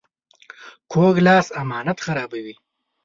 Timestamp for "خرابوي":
2.05-2.53